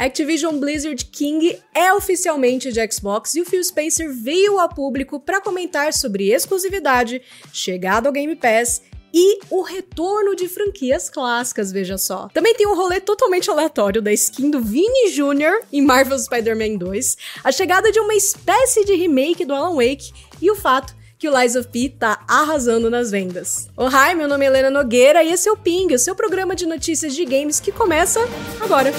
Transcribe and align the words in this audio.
Activision 0.00 0.58
Blizzard 0.58 1.04
King 1.04 1.58
é 1.74 1.92
oficialmente 1.92 2.72
de 2.72 2.80
Xbox 2.90 3.34
e 3.34 3.42
o 3.42 3.44
Phil 3.44 3.62
Spencer 3.62 4.10
veio 4.10 4.58
a 4.58 4.66
público 4.66 5.20
para 5.20 5.42
comentar 5.42 5.92
sobre 5.92 6.32
exclusividade, 6.32 7.20
chegada 7.52 8.08
ao 8.08 8.12
Game 8.12 8.34
Pass 8.34 8.80
e 9.12 9.40
o 9.50 9.60
retorno 9.60 10.34
de 10.34 10.48
franquias 10.48 11.10
clássicas, 11.10 11.70
veja 11.70 11.98
só. 11.98 12.30
Também 12.32 12.54
tem 12.54 12.66
um 12.66 12.74
rolê 12.74 12.98
totalmente 12.98 13.50
aleatório 13.50 14.00
da 14.00 14.10
skin 14.10 14.50
do 14.50 14.62
Vini 14.62 15.10
Jr. 15.10 15.66
em 15.70 15.82
Marvel 15.82 16.18
Spider-Man 16.18 16.78
2, 16.78 17.16
a 17.44 17.52
chegada 17.52 17.92
de 17.92 18.00
uma 18.00 18.14
espécie 18.14 18.86
de 18.86 18.94
remake 18.94 19.44
do 19.44 19.52
Alan 19.52 19.74
Wake 19.74 20.14
e 20.40 20.50
o 20.50 20.56
fato 20.56 20.96
que 21.18 21.28
o 21.28 21.38
Lies 21.38 21.56
of 21.56 21.68
P 21.68 21.90
tá 21.90 22.24
arrasando 22.26 22.88
nas 22.88 23.10
vendas. 23.10 23.68
Oh, 23.76 23.88
hi, 23.88 24.14
meu 24.14 24.26
nome 24.26 24.46
é 24.46 24.48
Helena 24.48 24.70
Nogueira 24.70 25.22
e 25.22 25.30
esse 25.30 25.46
é 25.46 25.52
o 25.52 25.58
Ping, 25.58 25.92
o 25.92 25.98
seu 25.98 26.14
programa 26.14 26.56
de 26.56 26.64
notícias 26.64 27.14
de 27.14 27.26
games 27.26 27.60
que 27.60 27.70
começa 27.70 28.18
agora. 28.62 28.94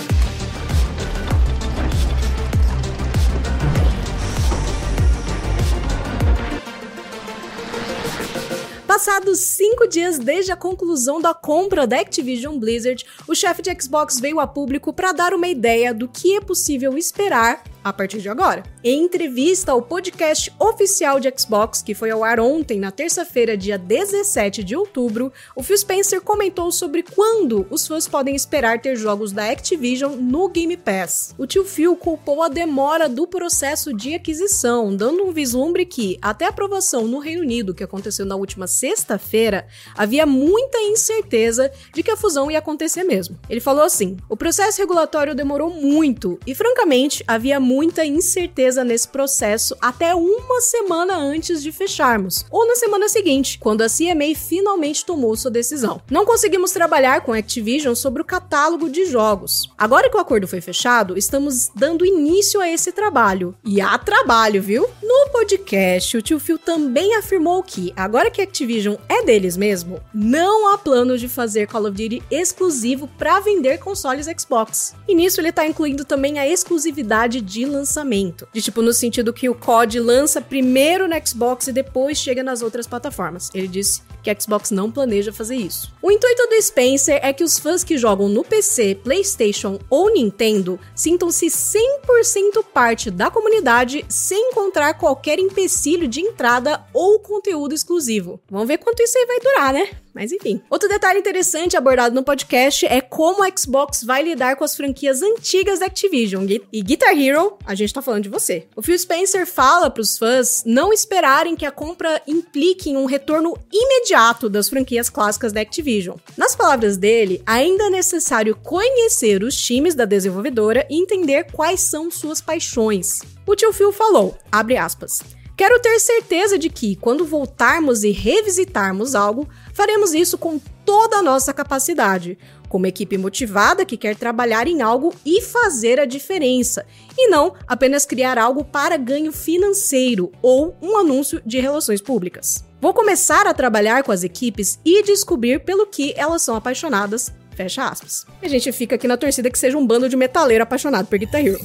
Passados 9.04 9.40
cinco 9.40 9.88
dias 9.88 10.20
desde 10.20 10.52
a 10.52 10.56
conclusão 10.56 11.20
da 11.20 11.34
compra 11.34 11.88
da 11.88 12.00
Activision 12.00 12.60
Blizzard, 12.60 13.04
o 13.28 13.34
chefe 13.34 13.64
de 13.64 13.82
Xbox 13.82 14.20
veio 14.20 14.40
a 14.40 14.46
público 14.46 14.94
para 14.94 15.12
dar 15.12 15.34
uma 15.34 15.48
ideia 15.48 15.92
do 15.92 16.08
que 16.08 16.36
é 16.36 16.40
possível 16.40 16.96
esperar 16.96 17.64
a 17.84 17.92
partir 17.92 18.20
de 18.20 18.30
agora. 18.30 18.64
Em 18.84 19.04
entrevista 19.04 19.72
ao 19.72 19.82
podcast 19.82 20.52
oficial 20.60 21.20
de 21.20 21.32
Xbox, 21.36 21.82
que 21.82 21.94
foi 21.94 22.12
ao 22.12 22.24
ar 22.24 22.40
ontem, 22.40 22.80
na 22.80 22.92
terça-feira, 22.92 23.58
dia 23.58 23.78
17 23.78 24.64
de 24.64 24.76
outubro, 24.76 25.32
o 25.56 25.64
Phil 25.64 25.78
Spencer 25.78 26.22
comentou 26.22 26.72
sobre 26.72 27.04
quando 27.04 27.66
os 27.70 27.88
fãs 27.88 28.08
podem 28.08 28.36
esperar 28.36 28.80
ter 28.80 28.96
jogos 28.96 29.32
da 29.32 29.50
Activision 29.50 30.16
no 30.16 30.50
Game 30.50 30.76
Pass. 30.78 31.34
O 31.38 31.48
tio 31.48 31.64
Phil 31.64 31.96
culpou 31.96 32.44
a 32.44 32.48
demora 32.48 33.08
do 33.08 33.28
processo 33.28 33.94
de 33.94 34.16
aquisição, 34.16 34.96
dando 34.96 35.24
um 35.24 35.32
vislumbre 35.32 35.86
que, 35.86 36.18
até 36.22 36.46
a 36.46 36.50
aprovação 36.50 37.08
no 37.08 37.20
Reino 37.20 37.42
Unido, 37.42 37.74
que 37.74 37.84
aconteceu 37.84 38.26
na 38.26 38.36
última 38.36 38.68
sexta-feira, 38.68 39.68
havia 39.96 40.26
muita 40.26 40.78
incerteza 40.80 41.72
de 41.94 42.04
que 42.04 42.12
a 42.12 42.18
fusão 42.18 42.52
ia 42.52 42.60
acontecer 42.60 43.04
mesmo. 43.04 43.38
Ele 43.50 43.60
falou 43.60 43.84
assim: 43.84 44.18
o 44.30 44.38
processo 44.38 44.80
regulatório 44.80 45.36
demorou 45.36 45.70
muito 45.70 46.40
e, 46.46 46.54
francamente, 46.54 47.24
havia 47.28 47.60
muita 47.72 48.04
incerteza 48.04 48.84
nesse 48.84 49.08
processo 49.08 49.78
até 49.80 50.14
uma 50.14 50.60
semana 50.60 51.16
antes 51.18 51.64
de 51.64 51.72
fecharmos, 51.72 52.46
ou 52.52 52.68
na 52.68 52.76
semana 52.76 53.08
seguinte, 53.08 53.58
quando 53.58 53.82
a 53.82 53.88
CMA 53.88 54.36
finalmente 54.36 55.06
tomou 55.06 55.38
sua 55.38 55.50
decisão. 55.50 56.02
Não 56.12 56.26
conseguimos 56.26 56.72
trabalhar 56.72 57.22
com 57.22 57.32
a 57.32 57.38
Activision 57.38 57.96
sobre 57.96 58.22
o 58.22 58.26
catálogo 58.26 58.90
de 58.90 59.06
jogos. 59.06 59.70
Agora 59.78 60.10
que 60.10 60.18
o 60.18 60.20
acordo 60.20 60.50
foi 60.50 60.60
fechado, 60.60 61.18
estamos 61.18 61.72
dando 61.74 62.06
início 62.06 62.60
a 62.60 62.70
esse 62.70 62.92
trabalho. 62.92 63.56
E 63.64 63.80
há 63.80 63.98
trabalho, 63.98 64.62
viu? 64.62 64.90
No 65.02 65.30
podcast, 65.32 66.18
o 66.18 66.22
tio 66.22 66.40
Phil 66.40 66.60
também 66.60 67.16
afirmou 67.16 67.64
que, 67.64 67.94
agora 67.96 68.30
que 68.30 68.42
a 68.42 68.44
Activision 68.44 68.96
é 69.08 69.24
deles 69.24 69.56
mesmo, 69.56 70.02
não 70.14 70.74
há 70.74 70.78
planos 70.78 71.22
de 71.22 71.30
fazer 71.30 71.68
Call 71.68 71.86
of 71.86 71.92
Duty 71.92 72.22
exclusivo 72.30 73.08
para 73.18 73.40
vender 73.40 73.78
consoles 73.78 74.28
Xbox. 74.38 74.94
E 75.08 75.16
nisso 75.16 75.40
ele 75.40 75.54
tá 75.54 75.66
incluindo 75.66 76.04
também 76.04 76.38
a 76.38 76.48
exclusividade 76.48 77.40
de 77.40 77.61
de 77.62 77.66
lançamento. 77.66 78.48
De 78.52 78.62
tipo, 78.62 78.82
no 78.82 78.92
sentido 78.92 79.32
que 79.32 79.48
o 79.48 79.54
COD 79.54 80.00
lança 80.00 80.42
primeiro 80.42 81.08
no 81.08 81.16
Xbox 81.28 81.68
e 81.68 81.72
depois 81.72 82.18
chega 82.18 82.42
nas 82.42 82.64
outras 82.64 82.88
plataformas. 82.88 83.52
Ele 83.54 83.68
disse 83.68 84.02
que 84.24 84.30
a 84.30 84.40
Xbox 84.40 84.72
não 84.72 84.92
planeja 84.92 85.32
fazer 85.32 85.56
isso. 85.56 85.94
O 86.02 86.12
intuito 86.12 86.48
do 86.48 86.62
Spencer 86.62 87.20
é 87.22 87.32
que 87.32 87.44
os 87.44 87.60
fãs 87.60 87.84
que 87.84 87.98
jogam 87.98 88.28
no 88.28 88.44
PC, 88.44 88.96
PlayStation 89.04 89.80
ou 89.90 90.12
Nintendo 90.12 90.80
sintam-se 90.96 91.48
100% 91.48 92.64
parte 92.74 93.12
da 93.12 93.30
comunidade 93.30 94.04
sem 94.10 94.50
encontrar 94.50 94.96
qualquer 94.96 95.38
empecilho 95.38 96.08
de 96.08 96.22
entrada 96.22 96.84
ou 96.94 97.20
conteúdo 97.20 97.76
exclusivo. 97.76 98.40
Vamos 98.50 98.68
ver 98.68 98.80
quanto 98.80 99.04
isso 99.04 99.18
aí 99.18 99.26
vai 99.26 99.40
durar, 99.40 99.74
né? 99.74 99.90
Mas 100.14 100.32
enfim. 100.32 100.62
Outro 100.70 100.90
detalhe 100.90 101.20
interessante 101.20 101.78
abordado 101.78 102.14
no 102.14 102.24
podcast 102.24 102.86
é 102.86 103.02
como 103.02 103.44
a 103.44 103.50
Xbox 103.56 104.04
vai 104.04 104.24
lidar 104.24 104.56
com 104.56 104.64
as 104.64 104.76
franquias 104.76 105.22
antigas 105.22 105.80
da 105.80 105.86
Activision. 105.86 106.46
E 106.72 106.82
Guitar 106.82 107.18
Hero, 107.18 107.58
a 107.66 107.76
gente 107.76 107.94
tá 107.94 108.02
falando 108.02 108.24
de 108.24 108.30
você. 108.30 108.68
O 108.76 108.82
Phil 108.82 108.98
Spencer 108.98 109.48
fala 109.48 109.90
pros 109.90 110.18
fãs 110.18 110.64
não 110.66 110.92
esperarem 110.92 111.56
que 111.56 111.66
a 111.66 111.72
compra 111.72 112.22
implique 112.28 112.90
em 112.90 112.98
um 112.98 113.06
retorno 113.06 113.58
imediato 113.72 114.50
das 114.50 114.70
franquias 114.70 115.10
clássicas 115.10 115.54
da 115.54 115.62
Activision. 115.62 116.18
Nas 116.38 116.56
palavras 116.56 116.98
dele, 116.98 117.42
ainda 117.46 117.86
é 117.86 117.90
necessário 117.90 118.56
conhecer 118.56 119.44
os 119.44 119.56
times 119.56 119.96
da 119.96 120.06
desenvolvedora 120.06 120.86
e 120.90 121.02
entender 121.02 121.52
quais 121.52 121.82
são 121.82 122.12
suas 122.12 122.42
paixões. 122.42 123.22
O 123.46 123.56
tio 123.56 123.74
Phil 123.74 123.92
falou, 123.92 124.38
abre 124.52 124.78
aspas, 124.78 125.22
Quero 125.62 125.80
ter 125.80 126.00
certeza 126.00 126.58
de 126.58 126.72
que, 126.72 126.96
quando 126.96 127.24
voltarmos 127.24 128.04
e 128.04 128.10
revisitarmos 128.10 129.14
algo, 129.14 129.48
faremos 129.76 130.12
isso 130.12 130.36
com 130.36 130.60
toda 130.84 131.18
a 131.18 131.22
nossa 131.22 131.54
capacidade, 131.54 132.36
como 132.68 132.88
equipe 132.88 133.16
motivada 133.16 133.86
que 133.86 133.96
quer 133.96 134.16
trabalhar 134.16 134.68
em 134.68 134.82
algo 134.82 135.14
e 135.24 135.40
fazer 135.40 136.00
a 136.00 136.06
diferença, 136.06 136.84
e 137.16 137.28
não 137.28 137.54
apenas 137.68 138.08
criar 138.08 138.40
algo 138.40 138.64
para 138.64 138.98
ganho 138.98 139.32
financeiro 139.32 140.32
ou 140.42 140.76
um 140.82 140.98
anúncio 140.98 141.40
de 141.46 141.60
relações 141.60 142.02
públicas. 142.02 142.66
Vou 142.82 142.92
começar 142.92 143.46
a 143.46 143.54
trabalhar 143.54 144.02
com 144.02 144.12
as 144.12 144.24
equipes 144.24 144.80
e 144.84 145.04
descobrir 145.04 145.64
pelo 145.64 145.86
que 145.86 146.12
elas 146.18 146.42
são 146.42 146.56
apaixonadas. 146.56 147.32
Fecha 147.56 147.88
aspas. 147.88 148.26
E 148.42 148.48
a 148.48 148.50
gente 148.50 148.72
fica 148.72 148.96
aqui 148.96 149.08
na 149.08 149.16
torcida 149.16 149.52
que 149.52 149.60
seja 149.60 149.78
um 149.78 149.86
bando 149.86 150.10
de 150.10 150.18
metaleiro 150.18 150.64
apaixonado 150.64 151.06
por 151.06 151.20
Guitar 151.20 151.46
Hero. 151.46 151.60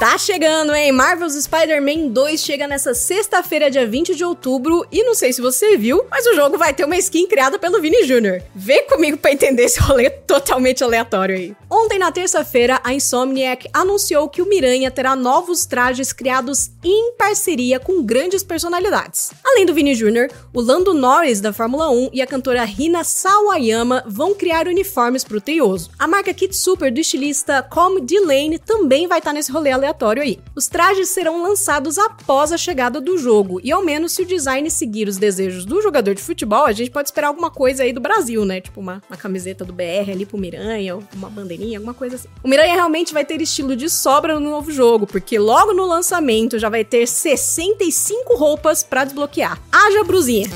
Tá 0.00 0.16
chegando, 0.16 0.74
hein? 0.74 0.92
Marvel's 0.92 1.34
Spider-Man 1.34 2.08
2 2.08 2.40
chega 2.40 2.66
nessa 2.66 2.94
sexta-feira, 2.94 3.70
dia 3.70 3.86
20 3.86 4.14
de 4.14 4.24
outubro, 4.24 4.86
e 4.90 5.04
não 5.04 5.14
sei 5.14 5.30
se 5.30 5.42
você 5.42 5.76
viu, 5.76 6.06
mas 6.10 6.26
o 6.26 6.34
jogo 6.34 6.56
vai 6.56 6.72
ter 6.72 6.86
uma 6.86 6.96
skin 6.96 7.26
criada 7.26 7.58
pelo 7.58 7.82
Vini 7.82 8.06
Jr. 8.06 8.42
Vem 8.54 8.86
comigo 8.86 9.18
para 9.18 9.30
entender 9.30 9.64
esse 9.64 9.78
rolê 9.78 10.08
totalmente 10.08 10.82
aleatório 10.82 11.36
aí. 11.36 11.54
Ontem, 11.68 11.98
na 11.98 12.10
terça-feira, 12.10 12.80
a 12.82 12.94
Insomniac 12.94 13.68
anunciou 13.74 14.26
que 14.26 14.40
o 14.40 14.48
Miranha 14.48 14.90
terá 14.90 15.14
novos 15.14 15.66
trajes 15.66 16.14
criados 16.14 16.70
em 16.82 17.12
parceria 17.12 17.78
com 17.78 18.02
grandes 18.02 18.42
personalidades. 18.42 19.32
Além 19.44 19.66
do 19.66 19.74
Vini 19.74 19.94
Jr., 19.94 20.32
o 20.54 20.62
Lando 20.62 20.94
Norris 20.94 21.42
da 21.42 21.52
Fórmula 21.52 21.90
1 21.90 22.08
e 22.14 22.22
a 22.22 22.26
cantora 22.26 22.64
Rina 22.64 23.04
Sawayama 23.04 24.02
vão 24.06 24.34
criar 24.34 24.66
uniformes 24.66 25.24
pro 25.24 25.42
Teioso. 25.42 25.90
A 25.98 26.08
marca 26.08 26.32
Kit 26.32 26.56
Super 26.56 26.90
do 26.90 27.00
estilista 27.00 27.62
Com 27.62 28.00
Delane 28.00 28.58
também 28.58 29.06
vai 29.06 29.18
estar 29.18 29.30
tá 29.30 29.34
nesse 29.34 29.52
rolê 29.52 29.70
aleatório 29.70 29.89
aleatório 29.90 30.22
aí. 30.22 30.38
Os 30.54 30.68
trajes 30.68 31.08
serão 31.08 31.42
lançados 31.42 31.98
após 31.98 32.52
a 32.52 32.56
chegada 32.56 33.00
do 33.00 33.18
jogo, 33.18 33.60
e 33.62 33.70
ao 33.72 33.84
menos 33.84 34.12
se 34.12 34.22
o 34.22 34.26
design 34.26 34.70
seguir 34.70 35.08
os 35.08 35.18
desejos 35.18 35.64
do 35.64 35.82
jogador 35.82 36.14
de 36.14 36.22
futebol, 36.22 36.64
a 36.64 36.72
gente 36.72 36.90
pode 36.90 37.08
esperar 37.08 37.28
alguma 37.28 37.50
coisa 37.50 37.82
aí 37.82 37.92
do 37.92 38.00
Brasil, 38.00 38.44
né? 38.44 38.60
Tipo 38.60 38.80
uma, 38.80 39.02
uma 39.08 39.16
camiseta 39.16 39.64
do 39.64 39.72
BR 39.72 40.10
ali 40.10 40.24
pro 40.24 40.38
Miranha, 40.38 40.98
uma 41.14 41.28
bandeirinha, 41.28 41.78
alguma 41.78 41.94
coisa 41.94 42.16
assim. 42.16 42.28
O 42.42 42.48
Miranha 42.48 42.74
realmente 42.74 43.12
vai 43.12 43.24
ter 43.24 43.40
estilo 43.40 43.76
de 43.76 43.90
sobra 43.90 44.38
no 44.38 44.50
novo 44.50 44.70
jogo, 44.70 45.06
porque 45.06 45.38
logo 45.38 45.72
no 45.72 45.86
lançamento 45.86 46.58
já 46.58 46.68
vai 46.68 46.84
ter 46.84 47.06
65 47.06 48.36
roupas 48.36 48.82
para 48.82 49.04
desbloquear. 49.04 49.60
Haja 49.70 50.04
brusinha! 50.04 50.48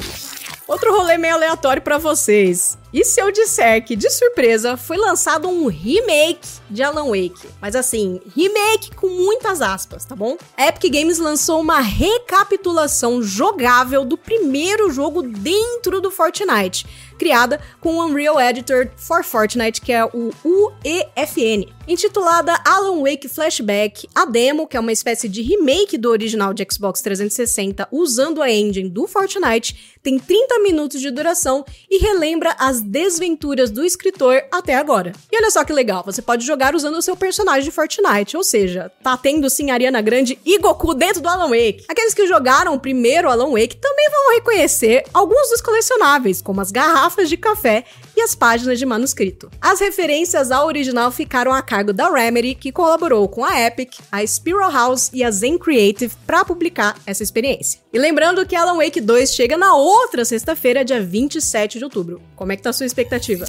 Outro 0.66 0.96
rolê 0.96 1.18
meio 1.18 1.34
aleatório 1.34 1.82
para 1.82 1.98
vocês. 1.98 2.78
E 2.94 3.04
se 3.04 3.20
eu 3.20 3.32
disser 3.32 3.84
que, 3.84 3.96
de 3.96 4.08
surpresa, 4.08 4.76
foi 4.76 4.96
lançado 4.96 5.48
um 5.48 5.66
remake 5.66 6.48
de 6.70 6.80
Alan 6.80 7.06
Wake? 7.06 7.48
Mas 7.60 7.74
assim, 7.74 8.20
remake 8.36 8.94
com 8.94 9.08
muitas 9.08 9.60
aspas, 9.60 10.04
tá 10.04 10.14
bom? 10.14 10.36
Epic 10.56 10.92
Games 10.92 11.18
lançou 11.18 11.60
uma 11.60 11.80
recapitulação 11.80 13.20
jogável 13.20 14.04
do 14.04 14.16
primeiro 14.16 14.92
jogo 14.92 15.22
dentro 15.22 16.00
do 16.00 16.08
Fortnite, 16.08 16.86
criada 17.18 17.60
com 17.80 17.96
o 17.96 18.04
Unreal 18.04 18.40
Editor 18.40 18.88
for 18.96 19.24
Fortnite, 19.24 19.80
que 19.80 19.92
é 19.92 20.04
o 20.04 20.30
UEFN. 20.44 21.72
Intitulada 21.86 22.58
Alan 22.64 23.02
Wake 23.02 23.28
Flashback, 23.28 24.08
a 24.14 24.24
demo, 24.24 24.66
que 24.66 24.76
é 24.76 24.80
uma 24.80 24.92
espécie 24.92 25.28
de 25.28 25.42
remake 25.42 25.98
do 25.98 26.10
original 26.10 26.54
de 26.54 26.66
Xbox 26.70 27.02
360 27.02 27.88
usando 27.90 28.40
a 28.40 28.50
engine 28.50 28.88
do 28.88 29.06
Fortnite, 29.06 29.98
tem 30.02 30.18
30 30.18 30.60
minutos 30.60 31.00
de 31.00 31.10
duração 31.10 31.64
e 31.90 31.98
relembra 31.98 32.54
as 32.58 32.83
desventuras 32.84 33.70
do 33.70 33.84
escritor 33.84 34.42
até 34.52 34.74
agora. 34.74 35.12
E 35.32 35.36
olha 35.36 35.50
só 35.50 35.64
que 35.64 35.72
legal, 35.72 36.02
você 36.04 36.22
pode 36.22 36.46
jogar 36.46 36.74
usando 36.74 36.96
o 36.96 37.02
seu 37.02 37.16
personagem 37.16 37.64
de 37.64 37.70
Fortnite, 37.70 38.36
ou 38.36 38.44
seja, 38.44 38.92
tá 39.02 39.16
tendo 39.16 39.48
sim 39.50 39.70
Ariana 39.70 40.00
Grande 40.00 40.38
e 40.44 40.58
Goku 40.58 40.94
dentro 40.94 41.20
do 41.20 41.28
Alan 41.28 41.48
Wake. 41.48 41.84
Aqueles 41.88 42.14
que 42.14 42.26
jogaram 42.26 42.74
o 42.74 42.80
primeiro 42.80 43.28
Alan 43.28 43.50
Wake 43.50 43.76
também 43.76 44.08
vão 44.10 44.34
reconhecer 44.34 45.04
alguns 45.12 45.50
dos 45.50 45.60
colecionáveis, 45.60 46.42
como 46.42 46.60
as 46.60 46.70
garrafas 46.70 47.28
de 47.28 47.36
café 47.36 47.84
e 48.16 48.20
as 48.20 48.34
páginas 48.34 48.78
de 48.78 48.86
manuscrito. 48.86 49.50
As 49.60 49.80
referências 49.80 50.50
ao 50.50 50.66
original 50.66 51.10
ficaram 51.10 51.52
a 51.52 51.62
cargo 51.62 51.92
da 51.92 52.10
Remedy, 52.10 52.54
que 52.54 52.72
colaborou 52.72 53.28
com 53.28 53.44
a 53.44 53.60
Epic, 53.60 53.98
a 54.10 54.26
Spiral 54.26 54.70
House 54.70 55.10
e 55.12 55.24
a 55.24 55.30
Zen 55.30 55.58
Creative 55.58 56.14
para 56.26 56.44
publicar 56.44 56.96
essa 57.06 57.22
experiência. 57.22 57.80
E 57.92 57.98
lembrando 57.98 58.46
que 58.46 58.56
Alan 58.56 58.76
Wake 58.76 59.00
2 59.00 59.34
chega 59.34 59.56
na 59.56 59.74
outra 59.74 60.24
sexta-feira, 60.24 60.84
dia 60.84 61.02
27 61.02 61.78
de 61.78 61.84
outubro. 61.84 62.20
Como 62.36 62.52
é 62.52 62.56
que 62.56 62.62
tá 62.62 62.70
a 62.70 62.72
sua 62.72 62.86
expectativa? 62.86 63.46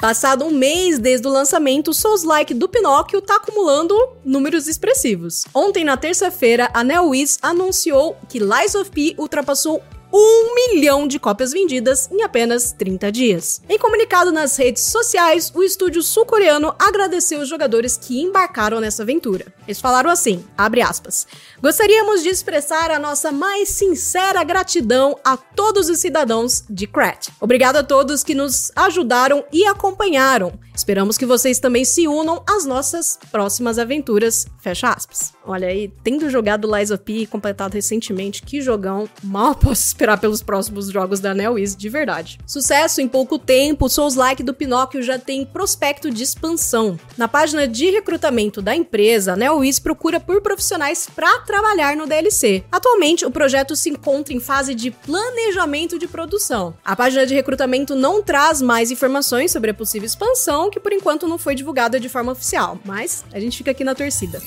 Passado 0.00 0.44
um 0.44 0.50
mês 0.50 0.98
desde 0.98 1.26
o 1.26 1.30
lançamento, 1.30 1.94
Souls-like 1.94 2.52
do 2.52 2.68
Pinóquio 2.68 3.22
tá 3.22 3.36
acumulando 3.36 3.96
números 4.24 4.68
expressivos. 4.68 5.46
Ontem, 5.54 5.84
na 5.84 5.96
terça-feira, 5.96 6.68
a 6.74 6.84
NeoWiz 6.84 7.38
anunciou 7.40 8.16
que 8.28 8.38
Lies 8.38 8.74
of 8.74 8.90
P 8.90 9.14
ultrapassou 9.16 9.82
um 10.16 10.54
milhão 10.54 11.08
de 11.08 11.18
cópias 11.18 11.50
vendidas 11.50 12.08
em 12.08 12.22
apenas 12.22 12.70
30 12.70 13.10
dias. 13.10 13.60
Em 13.68 13.76
comunicado 13.76 14.30
nas 14.30 14.56
redes 14.56 14.84
sociais, 14.84 15.50
o 15.52 15.60
estúdio 15.60 16.02
sul-coreano 16.02 16.72
agradeceu 16.78 17.40
os 17.40 17.48
jogadores 17.48 17.96
que 17.96 18.20
embarcaram 18.20 18.78
nessa 18.78 19.02
aventura. 19.02 19.46
Eles 19.66 19.80
falaram 19.80 20.08
assim, 20.08 20.44
aspas, 20.56 21.26
Gostaríamos 21.60 22.22
de 22.22 22.28
expressar 22.28 22.92
a 22.92 22.98
nossa 22.98 23.32
mais 23.32 23.70
sincera 23.70 24.44
gratidão 24.44 25.18
a 25.24 25.36
todos 25.36 25.88
os 25.88 25.98
cidadãos 25.98 26.62
de 26.70 26.86
Krat. 26.86 27.30
Obrigado 27.40 27.78
a 27.78 27.82
todos 27.82 28.22
que 28.22 28.36
nos 28.36 28.70
ajudaram 28.76 29.44
e 29.52 29.66
acompanharam. 29.66 30.52
Esperamos 30.74 31.16
que 31.16 31.24
vocês 31.24 31.58
também 31.58 31.84
se 31.84 32.08
unam 32.08 32.42
às 32.48 32.64
nossas 32.64 33.18
próximas 33.30 33.78
aventuras. 33.78 34.46
Fecha 34.60 34.88
aspas. 34.88 35.32
Olha 35.46 35.68
aí, 35.68 35.92
tendo 36.02 36.28
jogado 36.28 36.68
Lies 36.74 36.90
of 36.90 37.02
P 37.04 37.26
completado 37.26 37.74
recentemente, 37.74 38.42
que 38.42 38.60
jogão. 38.60 39.08
Mal 39.22 39.54
posso 39.56 39.86
esperar 39.86 40.18
pelos 40.18 40.42
próximos 40.42 40.88
jogos 40.88 41.20
da 41.20 41.34
NeoWiz, 41.34 41.76
de 41.76 41.88
verdade. 41.88 42.38
Sucesso 42.46 43.00
em 43.00 43.08
pouco 43.08 43.38
tempo, 43.38 43.88
Souls-like 43.88 44.42
do 44.42 44.54
Pinóquio 44.54 45.02
já 45.02 45.18
tem 45.18 45.44
prospecto 45.44 46.10
de 46.10 46.22
expansão. 46.22 46.98
Na 47.16 47.28
página 47.28 47.68
de 47.68 47.90
recrutamento 47.90 48.60
da 48.60 48.74
empresa, 48.74 49.34
a 49.34 49.36
NeoWiz 49.36 49.78
procura 49.78 50.18
por 50.18 50.40
profissionais 50.40 51.08
para 51.14 51.40
trabalhar 51.40 51.96
no 51.96 52.06
DLC. 52.06 52.64
Atualmente, 52.72 53.24
o 53.24 53.30
projeto 53.30 53.76
se 53.76 53.90
encontra 53.90 54.34
em 54.34 54.40
fase 54.40 54.74
de 54.74 54.90
planejamento 54.90 55.98
de 55.98 56.08
produção. 56.08 56.74
A 56.84 56.96
página 56.96 57.26
de 57.26 57.34
recrutamento 57.34 57.94
não 57.94 58.22
traz 58.22 58.60
mais 58.60 58.90
informações 58.90 59.52
sobre 59.52 59.70
a 59.70 59.74
possível 59.74 60.06
expansão, 60.06 60.63
que 60.70 60.80
por 60.80 60.92
enquanto 60.92 61.26
não 61.26 61.38
foi 61.38 61.54
divulgada 61.54 61.98
de 61.98 62.08
forma 62.08 62.32
oficial, 62.32 62.78
mas 62.84 63.24
a 63.32 63.40
gente 63.40 63.56
fica 63.56 63.70
aqui 63.70 63.84
na 63.84 63.94
torcida. 63.94 64.42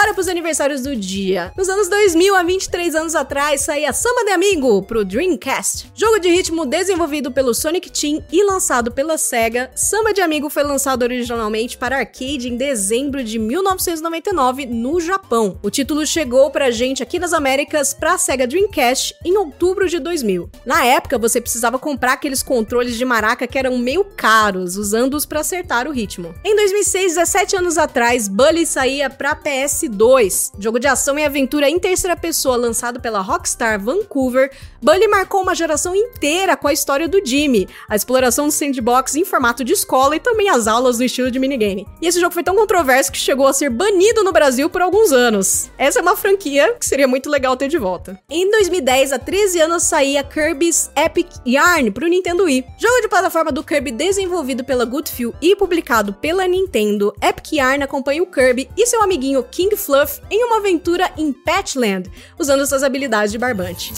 Bora 0.00 0.14
pros 0.14 0.28
aniversários 0.28 0.80
do 0.80 0.96
dia. 0.96 1.52
Nos 1.54 1.68
anos 1.68 1.86
2000, 1.90 2.34
há 2.34 2.42
23 2.42 2.94
anos 2.94 3.14
atrás, 3.14 3.60
saía 3.60 3.92
Samba 3.92 4.24
de 4.24 4.30
Amigo 4.30 4.82
pro 4.82 5.04
Dreamcast. 5.04 5.92
Jogo 5.94 6.18
de 6.18 6.30
ritmo 6.30 6.64
desenvolvido 6.64 7.30
pelo 7.30 7.52
Sonic 7.52 7.90
Team 7.90 8.24
e 8.32 8.42
lançado 8.42 8.90
pela 8.90 9.18
SEGA, 9.18 9.70
Samba 9.74 10.14
de 10.14 10.22
Amigo 10.22 10.48
foi 10.48 10.62
lançado 10.62 11.02
originalmente 11.02 11.76
para 11.76 11.98
arcade 11.98 12.48
em 12.48 12.56
dezembro 12.56 13.22
de 13.22 13.38
1999 13.38 14.64
no 14.64 14.98
Japão. 15.02 15.60
O 15.62 15.68
título 15.68 16.06
chegou 16.06 16.50
pra 16.50 16.70
gente 16.70 17.02
aqui 17.02 17.18
nas 17.18 17.34
Américas 17.34 17.92
pra 17.92 18.16
SEGA 18.16 18.46
Dreamcast 18.46 19.14
em 19.22 19.36
outubro 19.36 19.86
de 19.86 19.98
2000. 19.98 20.48
Na 20.64 20.82
época, 20.82 21.18
você 21.18 21.42
precisava 21.42 21.78
comprar 21.78 22.14
aqueles 22.14 22.42
controles 22.42 22.96
de 22.96 23.04
maraca 23.04 23.46
que 23.46 23.58
eram 23.58 23.76
meio 23.76 24.02
caros, 24.16 24.78
usando-os 24.78 25.26
para 25.26 25.40
acertar 25.40 25.86
o 25.86 25.92
ritmo. 25.92 26.34
Em 26.42 26.56
2006, 26.56 27.16
17 27.16 27.56
anos 27.56 27.76
atrás, 27.76 28.28
Bully 28.28 28.64
saía 28.64 29.10
pra 29.10 29.36
PS2 29.36 29.89
2, 29.90 30.52
jogo 30.58 30.78
de 30.78 30.86
ação 30.86 31.18
e 31.18 31.24
aventura 31.24 31.68
em 31.68 31.78
terceira 31.78 32.16
pessoa 32.16 32.56
lançado 32.56 33.00
pela 33.00 33.20
Rockstar 33.20 33.78
Vancouver, 33.80 34.50
Bully 34.80 35.08
marcou 35.08 35.42
uma 35.42 35.54
geração 35.54 35.94
inteira 35.94 36.56
com 36.56 36.68
a 36.68 36.72
história 36.72 37.08
do 37.08 37.20
Jimmy, 37.24 37.68
a 37.88 37.96
exploração 37.96 38.46
do 38.46 38.52
sandbox 38.52 39.16
em 39.16 39.24
formato 39.24 39.62
de 39.62 39.72
escola 39.72 40.16
e 40.16 40.20
também 40.20 40.48
as 40.48 40.66
aulas 40.66 40.98
do 40.98 41.04
estilo 41.04 41.30
de 41.30 41.38
minigame. 41.38 41.86
E 42.00 42.06
esse 42.06 42.20
jogo 42.20 42.32
foi 42.32 42.42
tão 42.42 42.56
controverso 42.56 43.12
que 43.12 43.18
chegou 43.18 43.46
a 43.46 43.52
ser 43.52 43.70
banido 43.70 44.24
no 44.24 44.32
Brasil 44.32 44.70
por 44.70 44.80
alguns 44.80 45.12
anos. 45.12 45.70
Essa 45.76 45.98
é 45.98 46.02
uma 46.02 46.16
franquia 46.16 46.74
que 46.78 46.86
seria 46.86 47.08
muito 47.08 47.28
legal 47.28 47.56
ter 47.56 47.68
de 47.68 47.78
volta. 47.78 48.18
Em 48.30 48.50
2010, 48.50 49.12
há 49.12 49.18
13 49.18 49.60
anos, 49.60 49.82
saía 49.82 50.22
Kirby's 50.22 50.90
Epic 50.96 51.28
Yarn 51.46 51.90
para 51.90 52.04
o 52.04 52.08
Nintendo 52.08 52.44
Wii. 52.44 52.64
Jogo 52.78 53.00
de 53.02 53.08
plataforma 53.08 53.52
do 53.52 53.64
Kirby 53.64 53.90
desenvolvido 53.90 54.64
pela 54.64 54.84
Goodfield 54.84 55.36
e 55.42 55.56
publicado 55.56 56.12
pela 56.12 56.46
Nintendo, 56.46 57.14
Epic 57.22 57.52
Yarn 57.52 57.82
acompanha 57.82 58.22
o 58.22 58.26
Kirby 58.26 58.70
e 58.76 58.86
seu 58.86 59.02
amiguinho 59.02 59.42
King 59.42 59.76
Fluff 59.84 60.20
em 60.30 60.44
uma 60.44 60.58
aventura 60.58 61.10
em 61.16 61.32
Patchland, 61.32 62.10
usando 62.38 62.66
suas 62.66 62.82
habilidades 62.82 63.32
de 63.32 63.38
barbante. 63.38 63.92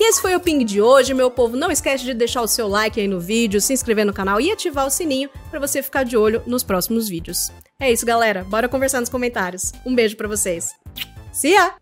E 0.00 0.08
esse 0.08 0.20
foi 0.20 0.34
o 0.34 0.40
Ping 0.40 0.64
de 0.64 0.80
hoje, 0.80 1.14
meu 1.14 1.30
povo. 1.30 1.56
Não 1.56 1.70
esquece 1.70 2.04
de 2.04 2.14
deixar 2.14 2.42
o 2.42 2.48
seu 2.48 2.66
like 2.66 3.00
aí 3.00 3.06
no 3.06 3.20
vídeo, 3.20 3.60
se 3.60 3.72
inscrever 3.72 4.04
no 4.04 4.12
canal 4.12 4.40
e 4.40 4.50
ativar 4.50 4.86
o 4.86 4.90
sininho 4.90 5.30
para 5.50 5.60
você 5.60 5.82
ficar 5.82 6.02
de 6.02 6.16
olho 6.16 6.42
nos 6.46 6.62
próximos 6.62 7.08
vídeos. 7.08 7.52
É 7.78 7.92
isso, 7.92 8.04
galera. 8.04 8.42
Bora 8.44 8.68
conversar 8.68 9.00
nos 9.00 9.08
comentários. 9.08 9.72
Um 9.86 9.94
beijo 9.94 10.16
para 10.16 10.28
vocês. 10.28 10.70
See 11.32 11.52
ya! 11.52 11.74